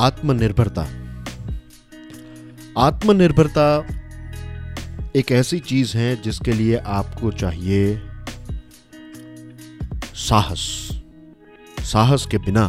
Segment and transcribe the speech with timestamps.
[0.00, 0.82] आत्मनिर्भरता।
[2.78, 3.86] आत्मनिर्भरता
[5.16, 8.02] एक ऐसी चीज़ है जिसके लिए आपको चाहिए
[10.14, 10.88] साहस।
[11.80, 12.64] साहस के बिना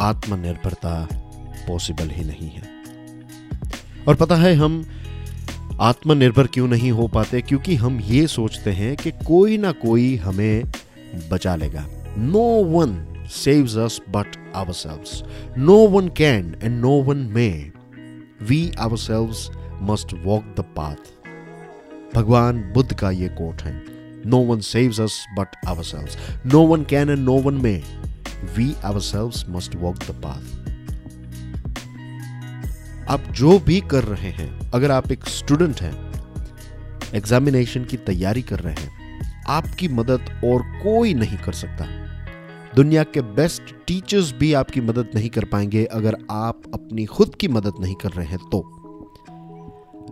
[0.00, 1.08] आत्मनिर्भरता
[1.68, 2.62] पॉसिबल ही नहीं है।
[4.08, 4.86] और पता है, हम
[5.80, 7.40] आत्मनिर्भर क्यों नहीं हो पाते?
[7.40, 10.64] क्योंकि हम ये सोचते हैं कि कोई ना कोई हमें
[11.30, 11.88] बचा लेगा।
[12.18, 15.22] No one saves us but ourselves.
[15.56, 17.72] No one can and no one may.
[18.48, 19.50] We ourselves
[19.80, 21.00] must walk the path.
[22.14, 23.84] भगवान बुद्ध का ये कोट है
[24.26, 25.48] no one saves us but
[25.82, 27.82] ourselves no one can and no one may
[28.56, 30.56] we ourselves must walk the path
[33.10, 36.12] आप जो भी कर रहे हैं, अगर आप एक स्टूडेंट हैं
[37.14, 38.90] एग्जामिनेशन की तैयारी कर रहे हैं,
[39.48, 42.07] आपकी मदद और कोई नहीं कर सकता
[42.76, 47.48] दुनिया के बेस्ट टीचर्स भी आपकी मदद नहीं कर पाएँगे अगर आप अपनी खुद की
[47.48, 48.60] मदद नहीं कर रहे हैं तो।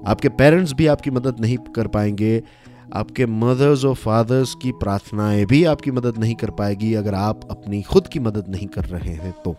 [0.06, 2.42] आपके पेरेंट्स भी आपकी मदद नहीं कर पाएँगे,
[2.94, 7.82] आपके मदर्स और फादर्स की प्रार्थनाएँ भी आपकी मदद नहीं कर पाएगी अगर आप अपनी
[7.82, 9.56] खुद की मदद नहीं कर रहे हैं तो।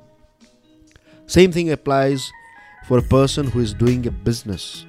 [1.29, 2.21] Same thing applies
[2.89, 4.85] for a person who is doing a business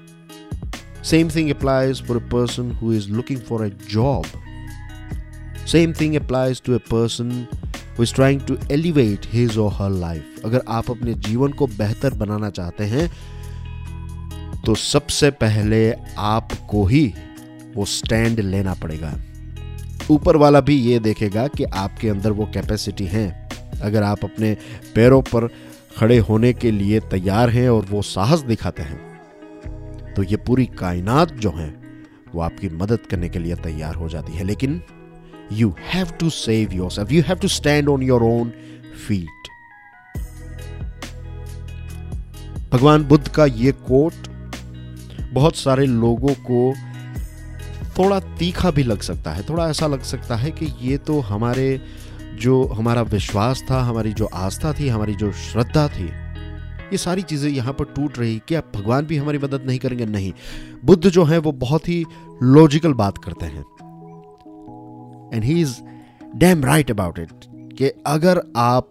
[1.05, 4.25] same thing applies for a person who is looking for a job
[5.67, 7.47] same thing applies to a person
[7.99, 12.15] who is trying to elevate his or her life अगर आप अपने जीवन को बेहतर
[12.15, 13.09] बनाना चाहते हैं
[14.65, 15.81] तो सबसे पहले
[16.19, 17.07] आपको ही
[17.75, 19.13] वो स्टैंड लेना पड़ेगा।
[20.11, 23.27] ऊपर वाला भी ये देखेगा कि आपके अंदर वो कैपेसिटी है।
[23.83, 24.57] अगर आप अपने
[24.95, 25.49] पैरों पर
[25.99, 31.33] खड़े होने के लिए तैयार हैं और वो साहस दिखाते हैं तो ये पूरी कायनात
[31.35, 31.69] जो है,
[32.35, 34.81] वो आपकी मदद करने के लिए तैयार हो जाती है। लेकिन
[35.53, 38.53] have to save your self you have to stand on your own
[39.09, 39.49] feet
[42.73, 44.13] भगवान बुद्ध का ये कोट
[45.33, 46.75] बहुत सारे लोगों को
[47.99, 51.81] थोड़ा तीखा भी लग सकता है, थोड़ा ऐसा लग सकता है कि ये तो हमारे
[52.41, 56.05] जो हमारा विश्वास था, हमारी जो आस्था थी, हमारी जो श्रद्धा थी,
[56.93, 60.07] ये सारी चीज़ें यहाँ पर टूट रही। क्या भगवान भी हमारी मदद नहीं करेंगे?
[60.07, 60.33] नहीं।
[60.85, 62.05] बुद्ध जो है वो बहुत ही
[62.43, 63.65] लॉजिकल बात करते हैं।
[65.35, 65.77] And he is
[66.37, 67.31] damn right about it
[67.79, 68.91] कि अगर आप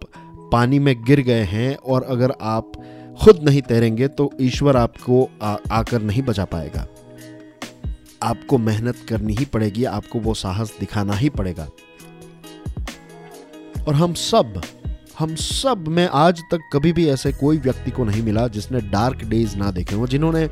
[0.52, 2.72] पानी में गिर गए हैं और अगर आप
[3.22, 6.86] खुद नहीं तैरेंगे तो ईश्वर आपको आ, आकर नहीं बचा पाएगा।
[8.22, 11.68] आपको मेहनत करनी ही पड़ेगी आपको वो साहस दिखाना ही पड़ेगा।
[13.88, 14.62] और हम सब
[15.18, 19.24] हम सब में आज तक कभी भी ऐसे कोई व्यक्ति को नहीं मिला जिसने डार्क
[19.24, 20.50] डेज़ ना देखे हो जिन्होंने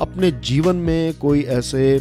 [0.00, 2.00] अपने जीवन में कोई ऐसे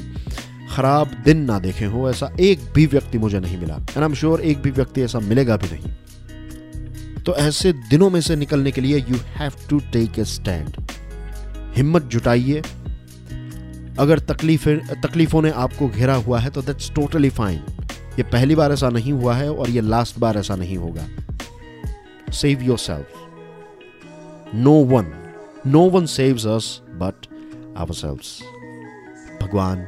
[0.77, 4.13] खराब दिन ना देखे हो, ऐसा एक भी व्यक्ति मुझे नहीं मिला। एंड आई एम
[4.13, 8.81] श्योर एक भी व्यक्ति ऐसा मिलेगा भी नहीं। तो ऐसे दिनों में से निकलने के
[8.81, 10.75] लिए you have to take a stand
[11.77, 12.61] हिम्मत जुटाइए।
[13.99, 17.59] अगर तकलीफें, तकलीफों ने आपको घेरा हुआ है तो दैट्स टोटली फाइन
[18.17, 21.07] ये पहली बार ऐसा नहीं हुआ है और ये लास्ट बार ऐसा नहीं होगा।
[22.33, 25.11] Save yourself no one
[25.67, 27.27] no one saves us but
[27.95, 28.39] ourselves
[29.41, 29.87] भगवान